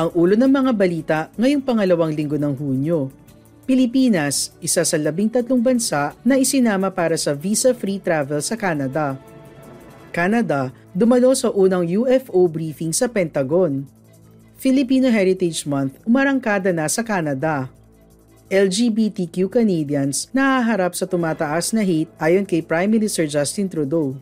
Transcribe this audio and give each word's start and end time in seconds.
Ang 0.00 0.16
ulo 0.16 0.32
ng 0.32 0.48
mga 0.48 0.72
balita 0.72 1.18
ngayong 1.36 1.60
pangalawang 1.60 2.16
linggo 2.16 2.40
ng 2.40 2.56
Hunyo. 2.56 3.12
Pilipinas, 3.68 4.48
isa 4.64 4.80
sa 4.80 4.96
labing 4.96 5.28
tatlong 5.28 5.60
bansa 5.60 6.16
na 6.24 6.40
isinama 6.40 6.88
para 6.88 7.20
sa 7.20 7.36
visa-free 7.36 8.00
travel 8.00 8.40
sa 8.40 8.56
Canada. 8.56 9.20
Canada, 10.08 10.72
dumalo 10.96 11.36
sa 11.36 11.52
unang 11.52 11.84
UFO 11.84 12.48
briefing 12.48 12.96
sa 12.96 13.12
Pentagon. 13.12 13.84
Filipino 14.56 15.12
Heritage 15.12 15.68
Month 15.68 16.00
umarangkada 16.08 16.72
na 16.72 16.88
sa 16.88 17.04
Canada. 17.04 17.68
LGBTQ 18.48 19.52
Canadians 19.52 20.32
nahaharap 20.32 20.96
sa 20.96 21.04
tumataas 21.04 21.76
na 21.76 21.84
hate 21.84 22.08
ayon 22.16 22.48
kay 22.48 22.64
Prime 22.64 22.88
Minister 22.88 23.28
Justin 23.28 23.68
Trudeau. 23.68 24.16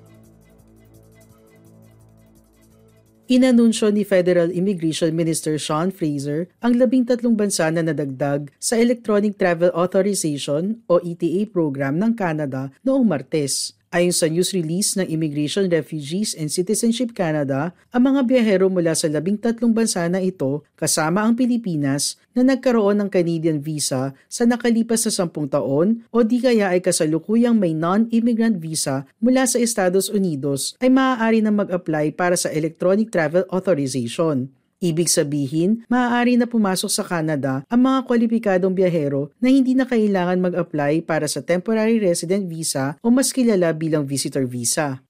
Inanunsyo 3.29 3.93
ni 3.93 4.09
Federal 4.09 4.49
Immigration 4.49 5.13
Minister 5.13 5.61
Sean 5.61 5.93
Fraser 5.93 6.49
ang 6.65 6.81
labing 6.81 7.05
tatlong 7.05 7.37
bansa 7.37 7.69
na 7.69 7.85
nadagdag 7.85 8.49
sa 8.57 8.81
Electronic 8.81 9.37
Travel 9.37 9.69
Authorization 9.77 10.81
o 10.89 10.97
ETA 11.05 11.45
program 11.45 12.01
ng 12.01 12.17
Canada 12.17 12.73
noong 12.81 13.05
Martes. 13.05 13.77
Ayon 13.89 14.13
sa 14.13 14.29
news 14.29 14.53
release 14.53 15.01
ng 15.01 15.09
Immigration, 15.09 15.65
Refugees 15.73 16.37
and 16.37 16.53
Citizenship 16.53 17.17
Canada, 17.17 17.73
ang 17.89 18.13
mga 18.13 18.29
biyahero 18.29 18.69
mula 18.69 18.93
sa 18.93 19.09
labing 19.09 19.41
tatlong 19.41 19.73
bansa 19.73 20.05
na 20.13 20.21
ito, 20.21 20.61
kasama 20.77 21.25
ang 21.25 21.33
Pilipinas, 21.33 22.21
na 22.37 22.45
nagkaroon 22.45 23.01
ng 23.01 23.09
Canadian 23.09 23.65
visa 23.65 24.13
sa 24.29 24.45
nakalipas 24.45 25.09
na 25.09 25.13
sampung 25.17 25.49
taon 25.49 26.05
o 26.13 26.21
di 26.21 26.37
kaya 26.37 26.69
ay 26.69 26.85
kasalukuyang 26.85 27.57
may 27.57 27.73
non-immigrant 27.73 28.61
visa 28.61 29.09
mula 29.25 29.49
sa 29.49 29.57
Estados 29.57 30.13
Unidos 30.13 30.77
ay 30.85 30.93
maaari 30.93 31.41
na 31.41 31.49
mag-apply 31.49 32.13
para 32.13 32.37
sa 32.37 32.53
Electronic 32.53 33.09
Travel 33.09 33.49
Authorization. 33.49 34.53
Ibig 34.79 35.11
sabihin, 35.11 35.83
maaari 35.91 36.39
na 36.39 36.47
pumasok 36.47 36.87
sa 36.87 37.03
Canada 37.03 37.67
ang 37.67 37.83
mga 37.83 38.07
kwalipikadong 38.07 38.79
biyahero 38.79 39.35
na 39.43 39.51
hindi 39.51 39.75
na 39.75 39.83
kailangan 39.83 40.39
mag-apply 40.39 41.03
para 41.03 41.27
sa 41.27 41.43
temporary 41.43 41.99
resident 41.99 42.47
visa 42.47 42.95
o 43.03 43.11
mas 43.11 43.35
kilala 43.35 43.75
bilang 43.75 44.07
visitor 44.07 44.47
visa. 44.47 45.03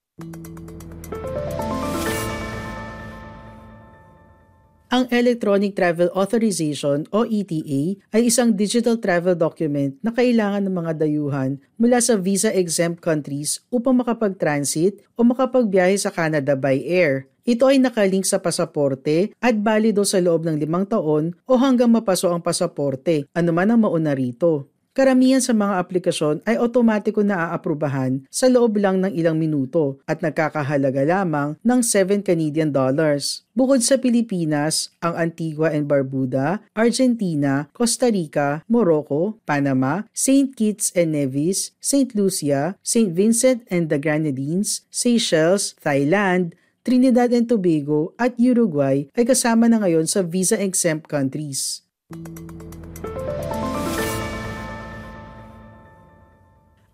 Ang 4.89 5.05
Electronic 5.13 5.77
Travel 5.77 6.09
Authorization 6.17 7.05
o 7.13 7.21
ETA 7.21 8.01
ay 8.09 8.25
isang 8.25 8.49
digital 8.57 8.97
travel 8.97 9.37
document 9.37 9.93
na 10.01 10.09
kailangan 10.09 10.65
ng 10.65 10.73
mga 10.81 11.05
dayuhan 11.05 11.61
mula 11.77 12.01
sa 12.01 12.17
visa-exempt 12.17 12.97
countries 12.97 13.61
upang 13.69 14.01
makapag-transit 14.01 15.05
o 15.13 15.21
makapagbiyahe 15.21 15.93
sa 15.93 16.09
Canada 16.09 16.57
by 16.57 16.81
air. 16.81 17.29
Ito 17.49 17.65
ay 17.65 17.81
nakalink 17.81 18.29
sa 18.29 18.37
pasaporte 18.37 19.33
at 19.41 19.57
balido 19.57 20.05
sa 20.05 20.21
loob 20.21 20.45
ng 20.45 20.61
limang 20.61 20.85
taon 20.85 21.33
o 21.49 21.57
hanggang 21.57 21.89
mapaso 21.89 22.29
ang 22.29 22.45
pasaporte, 22.45 23.25
anuman 23.33 23.73
ang 23.73 23.89
mauna 23.89 24.13
rito. 24.13 24.69
Karamihan 24.93 25.41
sa 25.41 25.57
mga 25.57 25.81
aplikasyon 25.81 26.45
ay 26.45 26.61
otomatiko 26.61 27.25
na 27.25 27.49
aaprubahan 27.49 28.21
sa 28.29 28.45
loob 28.53 28.77
lang 28.77 29.01
ng 29.01 29.09
ilang 29.17 29.41
minuto 29.41 29.97
at 30.05 30.21
nagkakahalaga 30.21 31.01
lamang 31.09 31.57
ng 31.65 31.81
7 31.81 32.21
Canadian 32.21 32.69
dollars. 32.69 33.41
Bukod 33.57 33.81
sa 33.81 33.97
Pilipinas, 33.97 34.93
ang 35.01 35.17
Antigua 35.17 35.73
and 35.73 35.89
Barbuda, 35.89 36.61
Argentina, 36.77 37.65
Costa 37.73 38.13
Rica, 38.13 38.61
Morocco, 38.69 39.41
Panama, 39.49 40.05
St. 40.13 40.53
Kitts 40.53 40.93
and 40.93 41.17
Nevis, 41.17 41.73
St. 41.81 42.13
Lucia, 42.13 42.77
St. 42.85 43.09
Vincent 43.09 43.65
and 43.73 43.89
the 43.89 43.97
Grenadines, 43.97 44.85
Seychelles, 44.93 45.73
Thailand, 45.81 46.58
Trinidad 46.79 47.35
and 47.35 47.43
Tobago 47.43 48.15
at 48.15 48.39
Uruguay 48.39 49.11
ay 49.11 49.27
kasama 49.27 49.67
na 49.67 49.83
ngayon 49.83 50.07
sa 50.07 50.23
visa-exempt 50.23 51.11
countries. 51.11 51.83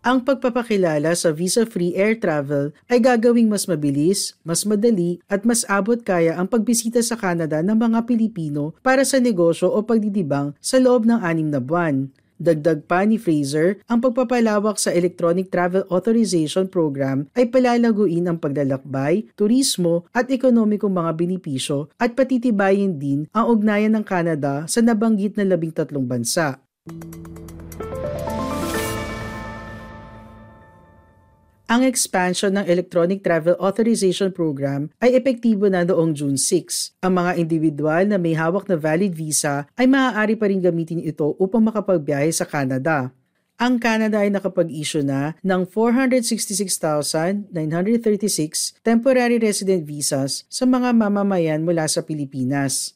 Ang 0.05 0.21
pagpapakilala 0.21 1.17
sa 1.17 1.33
visa-free 1.33 1.97
air 1.97 2.21
travel 2.21 2.69
ay 2.85 3.01
gagawing 3.01 3.49
mas 3.49 3.65
mabilis, 3.65 4.37
mas 4.45 4.61
madali 4.61 5.17
at 5.25 5.41
mas 5.41 5.65
abot 5.65 5.97
kaya 5.97 6.37
ang 6.37 6.45
pagbisita 6.45 7.01
sa 7.01 7.17
Canada 7.17 7.65
ng 7.65 7.73
mga 7.73 8.05
Pilipino 8.05 8.77
para 8.85 9.01
sa 9.01 9.17
negosyo 9.17 9.65
o 9.73 9.81
pagdidibang 9.81 10.53
sa 10.61 10.77
loob 10.77 11.09
ng 11.09 11.25
anim 11.25 11.49
na 11.49 11.57
buwan. 11.57 12.13
Dagdag 12.35 12.83
pa 12.83 13.07
ni 13.07 13.15
Fraser, 13.15 13.79
ang 13.87 14.03
pagpapalawak 14.03 14.75
sa 14.75 14.91
Electronic 14.91 15.47
Travel 15.47 15.87
Authorization 15.87 16.67
Program 16.67 17.31
ay 17.31 17.47
palalaguin 17.47 18.27
ang 18.27 18.43
paglalakbay, 18.43 19.31
turismo 19.39 20.03
at 20.11 20.27
ekonomikong 20.27 20.91
mga 20.91 21.11
benepisyo 21.15 21.87
at 21.95 22.11
patitibayin 22.11 22.99
din 22.99 23.23
ang 23.31 23.55
ugnayan 23.55 23.95
ng 23.95 24.03
Canada 24.03 24.67
sa 24.67 24.83
nabanggit 24.83 25.39
na 25.39 25.47
labing 25.47 25.71
tatlong 25.71 26.03
bansa. 26.03 26.59
Ang 31.65 31.81
expansion 31.81 32.53
ng 32.53 32.69
Electronic 32.69 33.25
Travel 33.25 33.57
Authorization 33.57 34.29
Program 34.29 34.85
ay 35.01 35.17
epektibo 35.17 35.65
na 35.65 35.81
noong 35.81 36.13
June 36.13 36.37
6. 36.37 37.01
Ang 37.01 37.17
mga 37.17 37.41
individual 37.41 38.05
na 38.05 38.21
may 38.21 38.37
hawak 38.37 38.69
na 38.69 38.77
valid 38.77 39.17
visa 39.17 39.65
ay 39.73 39.89
maaari 39.89 40.37
pa 40.37 40.45
rin 40.45 40.61
gamitin 40.61 41.01
ito 41.01 41.33
upang 41.41 41.65
makapagbiyahe 41.65 42.29
sa 42.29 42.45
Canada. 42.45 43.09
Ang 43.57 43.81
Canada 43.81 44.21
ay 44.21 44.29
nakapag-issue 44.29 45.01
na 45.01 45.33
ng 45.41 45.65
466,936 45.65 47.49
temporary 48.85 49.41
resident 49.41 49.89
visas 49.89 50.45
sa 50.45 50.69
mga 50.69 50.93
mamamayan 50.93 51.65
mula 51.65 51.89
sa 51.89 52.05
Pilipinas. 52.05 52.94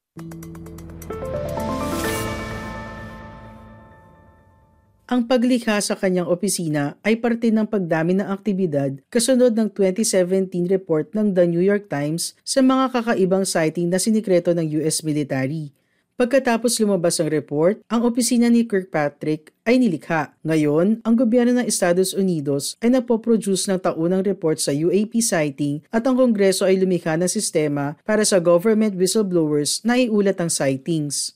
Ang 5.13 5.29
paglikha 5.29 5.77
sa 5.85 5.93
kanyang 5.93 6.25
opisina 6.25 6.97
ay 7.05 7.21
parte 7.21 7.53
ng 7.53 7.69
pagdami 7.69 8.17
ng 8.17 8.33
aktibidad 8.33 8.97
kasunod 9.13 9.53
ng 9.53 9.69
2017 9.69 10.49
report 10.73 11.13
ng 11.13 11.37
The 11.37 11.45
New 11.53 11.61
York 11.61 11.93
Times 11.93 12.33
sa 12.41 12.65
mga 12.65 12.97
kakaibang 12.97 13.45
sighting 13.45 13.93
na 13.93 14.01
sinikreto 14.01 14.57
ng 14.57 14.65
US 14.81 15.05
military. 15.05 15.77
Pagkatapos 16.13 16.77
lumabas 16.77 17.17
ang 17.25 17.33
report, 17.33 17.81
ang 17.89 18.05
opisina 18.05 18.53
ni 18.53 18.69
Kirkpatrick 18.69 19.57
ay 19.65 19.81
nilikha. 19.81 20.37
Ngayon, 20.45 21.01
ang 21.09 21.15
gobyerno 21.17 21.57
ng 21.57 21.65
Estados 21.65 22.13
Unidos 22.13 22.77
ay 22.85 22.93
nagpo-produce 22.93 23.73
ng 23.73 23.81
taunang 23.81 24.21
report 24.21 24.61
sa 24.61 24.77
UAP 24.77 25.25
sighting 25.25 25.81
at 25.89 26.05
ang 26.05 26.21
Kongreso 26.21 26.69
ay 26.69 26.77
lumikha 26.77 27.17
ng 27.17 27.33
sistema 27.33 27.97
para 28.05 28.29
sa 28.29 28.45
government 28.45 28.93
whistleblowers 28.93 29.81
na 29.89 29.97
iulat 29.97 30.37
ang 30.37 30.53
sightings. 30.53 31.33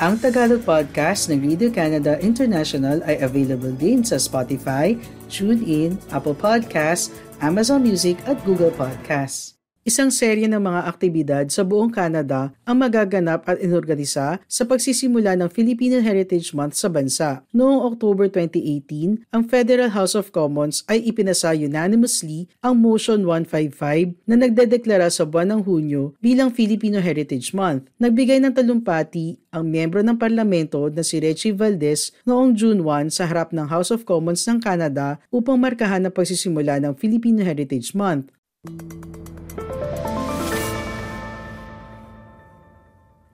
Ang 0.00 0.16
Tagalog 0.16 0.64
podcast 0.64 1.28
ng 1.28 1.44
Radio 1.44 1.68
Canada 1.68 2.16
International 2.24 3.04
ay 3.04 3.20
available 3.20 3.74
din 3.76 4.00
sa 4.00 4.16
Spotify, 4.16 4.96
TuneIn, 5.28 6.00
Apple 6.08 6.38
Podcasts, 6.38 7.12
Amazon 7.44 7.84
Music 7.84 8.16
at 8.24 8.40
Google 8.48 8.72
Podcasts. 8.72 9.59
Isang 9.90 10.14
serye 10.14 10.46
ng 10.46 10.62
mga 10.62 10.86
aktibidad 10.86 11.44
sa 11.50 11.66
buong 11.66 11.90
Canada 11.90 12.54
ang 12.62 12.78
magaganap 12.78 13.42
at 13.50 13.58
inorganisa 13.58 14.38
sa 14.38 14.62
pagsisimula 14.62 15.34
ng 15.34 15.50
Filipino 15.50 15.98
Heritage 15.98 16.54
Month 16.54 16.78
sa 16.78 16.86
bansa. 16.86 17.42
Noong 17.50 17.90
October 17.90 18.30
2018, 18.30 19.26
ang 19.34 19.42
Federal 19.50 19.90
House 19.90 20.14
of 20.14 20.30
Commons 20.30 20.86
ay 20.86 21.02
ipinasa 21.02 21.58
unanimously 21.58 22.46
ang 22.62 22.78
Motion 22.78 23.26
155 23.26 24.14
na 24.30 24.38
nagdedeklara 24.38 25.10
sa 25.10 25.26
buwan 25.26 25.58
ng 25.58 25.66
Hunyo 25.66 26.14
bilang 26.22 26.54
Filipino 26.54 27.02
Heritage 27.02 27.50
Month. 27.50 27.90
Nagbigay 27.98 28.38
ng 28.46 28.54
talumpati 28.54 29.42
ang 29.50 29.66
miyembro 29.66 30.06
ng 30.06 30.14
parlamento 30.14 30.86
na 30.86 31.02
si 31.02 31.18
Reggie 31.18 31.50
Valdez 31.50 32.14
noong 32.22 32.54
June 32.54 32.86
1 32.86 33.10
sa 33.10 33.26
harap 33.26 33.50
ng 33.50 33.66
House 33.66 33.90
of 33.90 34.06
Commons 34.06 34.46
ng 34.46 34.62
Canada 34.62 35.18
upang 35.34 35.58
markahan 35.58 36.06
ang 36.06 36.14
pagsisimula 36.14 36.78
ng 36.78 36.94
Filipino 36.94 37.42
Heritage 37.42 37.90
Month. 37.90 38.30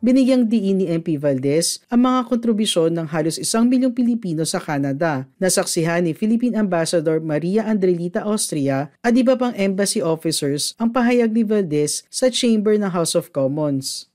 Binigyang 0.07 0.47
diin 0.47 0.79
ni 0.79 0.87
MP 0.87 1.19
Valdez 1.19 1.83
ang 1.91 2.07
mga 2.07 2.31
kontribusyon 2.31 2.95
ng 2.95 3.11
halos 3.11 3.43
isang 3.43 3.67
milyong 3.67 3.91
Pilipino 3.91 4.47
sa 4.47 4.63
Canada. 4.63 5.27
Nasaksihan 5.43 6.07
ni 6.07 6.15
Philippine 6.15 6.55
Ambassador 6.55 7.19
Maria 7.19 7.67
Andrelita 7.67 8.23
Austria 8.23 8.95
at 9.03 9.19
iba 9.19 9.35
pang 9.35 9.51
embassy 9.59 9.99
officers 9.99 10.79
ang 10.79 10.95
pahayag 10.95 11.35
ni 11.35 11.43
Valdez 11.43 12.07
sa 12.07 12.31
chamber 12.31 12.79
ng 12.79 12.95
House 12.95 13.19
of 13.19 13.35
Commons. 13.35 14.07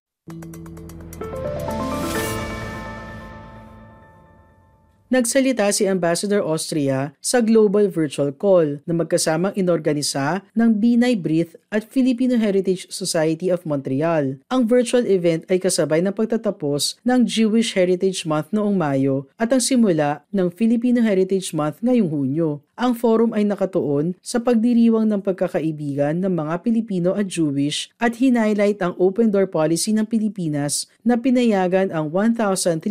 Nagsalita 5.11 5.67
si 5.75 5.83
Ambassador 5.91 6.39
Austria 6.39 7.11
sa 7.19 7.43
Global 7.43 7.91
Virtual 7.91 8.31
Call 8.31 8.79
na 8.87 8.95
magkasamang 8.95 9.51
inorganisa 9.59 10.39
ng 10.55 10.79
Binay 10.79 11.19
Breathe 11.19 11.59
at 11.67 11.83
Filipino 11.83 12.39
Heritage 12.39 12.87
Society 12.87 13.51
of 13.51 13.67
Montreal. 13.67 14.39
Ang 14.47 14.61
virtual 14.71 15.03
event 15.03 15.43
ay 15.51 15.59
kasabay 15.59 15.99
ng 15.99 16.15
pagtatapos 16.15 16.95
ng 17.03 17.27
Jewish 17.27 17.75
Heritage 17.75 18.23
Month 18.23 18.55
noong 18.55 18.79
Mayo 18.79 19.27
at 19.35 19.51
ang 19.51 19.59
simula 19.59 20.23
ng 20.31 20.47
Filipino 20.47 21.03
Heritage 21.03 21.51
Month 21.51 21.83
ngayong 21.83 22.07
Hunyo. 22.07 22.63
Ang 22.81 22.97
forum 22.97 23.29
ay 23.37 23.45
nakatuon 23.45 24.17
sa 24.25 24.41
pagdiriwang 24.41 25.05
ng 25.05 25.21
pagkakaibigan 25.21 26.17
ng 26.17 26.33
mga 26.33 26.65
Pilipino 26.65 27.13
at 27.13 27.29
Jewish 27.29 27.93
at 28.01 28.17
hinighlight 28.17 28.81
ang 28.81 28.97
open 28.97 29.29
door 29.29 29.45
policy 29.45 29.93
ng 29.93 30.09
Pilipinas 30.09 30.89
na 31.05 31.13
pinayagan 31.13 31.93
ang 31.93 32.09
1,300 32.09 32.81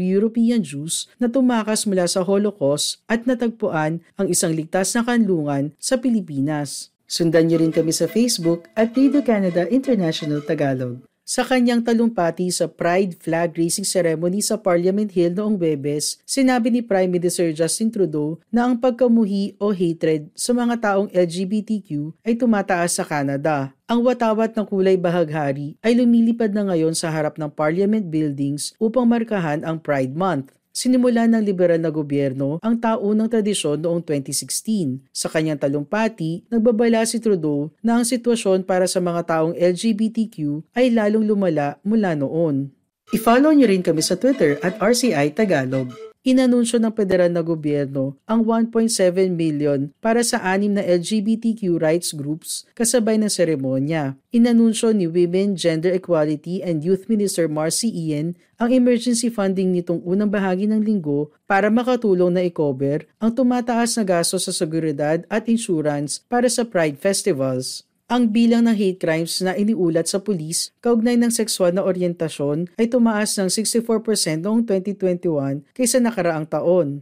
European 0.00 0.64
Jews 0.64 1.12
na 1.20 1.28
tumakas 1.28 1.84
mula 1.84 2.08
sa 2.08 2.24
Holocaust 2.24 3.04
at 3.04 3.28
natagpuan 3.28 4.00
ang 4.16 4.32
isang 4.32 4.56
ligtas 4.56 4.96
na 4.96 5.04
kanlungan 5.04 5.76
sa 5.76 6.00
Pilipinas. 6.00 6.88
Sundan 7.04 7.52
niyo 7.52 7.60
rin 7.60 7.68
kami 7.68 7.92
sa 7.92 8.08
Facebook 8.08 8.64
at 8.72 8.96
Radio 8.96 9.20
Canada 9.20 9.68
International 9.68 10.40
Tagalog. 10.40 11.04
Sa 11.24 11.40
kanyang 11.40 11.80
talumpati 11.80 12.52
sa 12.52 12.68
Pride 12.68 13.16
Flag 13.16 13.56
Raising 13.56 13.88
Ceremony 13.88 14.44
sa 14.44 14.60
Parliament 14.60 15.08
Hill 15.08 15.32
noong 15.32 15.56
Webes, 15.56 16.20
sinabi 16.28 16.68
ni 16.68 16.84
Prime 16.84 17.08
Minister 17.08 17.48
Justin 17.48 17.88
Trudeau 17.88 18.44
na 18.52 18.68
ang 18.68 18.76
pagkamuhi 18.76 19.56
o 19.56 19.72
hatred 19.72 20.28
sa 20.36 20.52
mga 20.52 20.84
taong 20.84 21.08
LGBTQ 21.08 22.12
ay 22.28 22.36
tumataas 22.36 23.00
sa 23.00 23.08
Canada. 23.08 23.72
Ang 23.88 24.04
watawat 24.04 24.52
ng 24.52 24.68
kulay 24.68 25.00
bahaghari 25.00 25.80
ay 25.80 25.96
lumilipad 25.96 26.52
na 26.52 26.68
ngayon 26.68 26.92
sa 26.92 27.08
harap 27.08 27.40
ng 27.40 27.48
Parliament 27.48 28.04
buildings 28.12 28.76
upang 28.76 29.08
markahan 29.08 29.64
ang 29.64 29.80
Pride 29.80 30.12
Month. 30.12 30.52
Sinimula 30.74 31.30
ng 31.30 31.38
liberal 31.38 31.78
na 31.78 31.94
gobyerno 31.94 32.58
ang 32.58 32.74
taunang 32.74 33.30
tradisyon 33.30 33.78
noong 33.78 34.02
2016. 34.02 35.06
Sa 35.14 35.30
kanyang 35.30 35.62
talumpati, 35.62 36.42
nagbabala 36.50 37.06
si 37.06 37.22
Trudeau 37.22 37.70
na 37.78 38.02
ang 38.02 38.04
sitwasyon 38.04 38.66
para 38.66 38.90
sa 38.90 38.98
mga 38.98 39.22
taong 39.22 39.54
LGBTQ 39.54 40.66
ay 40.74 40.90
lalong 40.90 41.30
lumala 41.30 41.78
mula 41.86 42.18
noon. 42.18 42.74
I-follow 43.14 43.54
niyo 43.54 43.70
rin 43.70 43.86
kami 43.86 44.02
sa 44.02 44.18
Twitter 44.18 44.58
at 44.66 44.74
RCI 44.82 45.30
Tagalog 45.38 45.94
inanunsyo 46.24 46.80
ng 46.80 46.96
federal 46.96 47.28
na 47.28 47.44
gobyerno 47.44 48.16
ang 48.24 48.48
1.7 48.48 48.88
million 49.28 49.92
para 50.00 50.24
sa 50.24 50.40
anim 50.40 50.72
na 50.72 50.80
LGBTQ 50.80 51.76
rights 51.76 52.16
groups 52.16 52.64
kasabay 52.72 53.20
ng 53.20 53.28
seremonya. 53.28 54.16
Inanunsyo 54.32 54.96
ni 54.96 55.04
Women, 55.04 55.54
Gender 55.54 55.92
Equality 55.92 56.64
and 56.64 56.80
Youth 56.80 57.06
Minister 57.12 57.44
Marcy 57.46 57.92
Ian 57.92 58.34
ang 58.56 58.72
emergency 58.72 59.28
funding 59.28 59.76
nitong 59.76 60.00
unang 60.02 60.32
bahagi 60.32 60.64
ng 60.64 60.80
linggo 60.80 61.30
para 61.44 61.68
makatulong 61.68 62.32
na 62.32 62.42
i-cover 62.42 63.04
ang 63.20 63.36
tumataas 63.36 64.00
na 64.00 64.04
gasto 64.08 64.40
sa 64.40 64.50
seguridad 64.50 65.22
at 65.28 65.44
insurance 65.46 66.24
para 66.24 66.48
sa 66.48 66.64
Pride 66.64 66.96
Festivals. 66.96 67.84
Ang 68.04 68.36
bilang 68.36 68.68
ng 68.68 68.76
hate 68.76 69.00
crimes 69.00 69.40
na 69.40 69.56
iniulat 69.56 70.04
sa 70.04 70.20
pulis 70.20 70.76
kaugnay 70.84 71.16
ng 71.16 71.32
sexual 71.32 71.72
na 71.72 71.80
oryentasyon 71.80 72.68
ay 72.76 72.92
tumaas 72.92 73.32
ng 73.40 73.48
64% 73.48 74.44
noong 74.44 74.68
2021 74.68 75.64
kaysa 75.72 76.04
nakaraang 76.04 76.44
taon. 76.44 77.00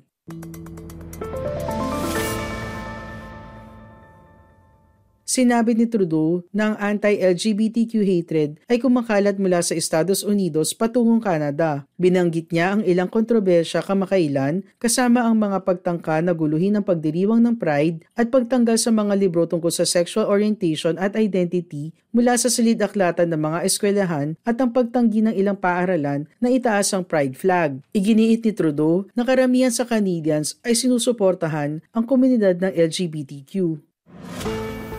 Sinabi 5.33 5.73
ni 5.73 5.89
Trudeau 5.89 6.45
na 6.53 6.77
ang 6.77 7.01
anti-LGBTQ 7.01 8.05
hatred 8.05 8.61
ay 8.69 8.77
kumakalat 8.77 9.41
mula 9.41 9.65
sa 9.65 9.73
Estados 9.73 10.21
Unidos 10.21 10.77
patungong 10.77 11.25
Canada. 11.25 11.89
Binanggit 11.97 12.53
niya 12.53 12.77
ang 12.77 12.85
ilang 12.85 13.09
kontrobersya 13.09 13.81
kamakailan 13.81 14.61
kasama 14.77 15.25
ang 15.25 15.41
mga 15.41 15.65
pagtangka 15.65 16.21
na 16.21 16.37
guluhin 16.37 16.77
ng 16.77 16.85
pagdiriwang 16.85 17.41
ng 17.41 17.57
pride 17.57 18.05
at 18.12 18.29
pagtanggal 18.29 18.77
sa 18.77 18.93
mga 18.93 19.17
libro 19.17 19.49
tungkol 19.49 19.73
sa 19.73 19.89
sexual 19.89 20.29
orientation 20.29 21.01
at 21.01 21.17
identity 21.17 21.97
mula 22.12 22.37
sa 22.37 22.53
silid-aklatan 22.53 23.33
ng 23.33 23.41
mga 23.41 23.59
eskwelahan 23.65 24.37
at 24.45 24.61
ang 24.61 24.69
pagtanggi 24.69 25.25
ng 25.25 25.33
ilang 25.33 25.57
paaralan 25.57 26.29
na 26.45 26.53
itaas 26.53 26.93
ang 26.93 27.09
pride 27.09 27.41
flag. 27.41 27.81
Iginiit 27.97 28.45
ni 28.45 28.53
Trudeau 28.53 29.09
na 29.17 29.25
karamihan 29.25 29.73
sa 29.73 29.89
Canadians 29.89 30.61
ay 30.61 30.77
sinusuportahan 30.77 31.81
ang 31.97 32.05
komunidad 32.05 32.61
ng 32.61 32.77
LGBTQ. 32.77 33.81